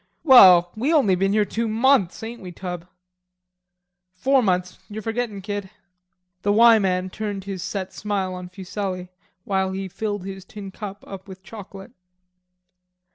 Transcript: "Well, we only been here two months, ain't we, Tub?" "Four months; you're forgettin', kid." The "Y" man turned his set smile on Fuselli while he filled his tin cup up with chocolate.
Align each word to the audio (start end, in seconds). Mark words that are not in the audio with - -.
"Well, 0.23 0.71
we 0.75 0.91
only 0.91 1.13
been 1.13 1.31
here 1.33 1.45
two 1.45 1.67
months, 1.67 2.23
ain't 2.23 2.41
we, 2.41 2.51
Tub?" 2.51 2.87
"Four 4.15 4.41
months; 4.41 4.79
you're 4.89 5.03
forgettin', 5.03 5.43
kid." 5.43 5.69
The 6.41 6.51
"Y" 6.51 6.79
man 6.79 7.11
turned 7.11 7.43
his 7.43 7.61
set 7.61 7.93
smile 7.93 8.33
on 8.33 8.49
Fuselli 8.49 9.09
while 9.43 9.73
he 9.73 9.87
filled 9.87 10.25
his 10.25 10.43
tin 10.43 10.71
cup 10.71 11.03
up 11.05 11.27
with 11.27 11.43
chocolate. 11.43 11.91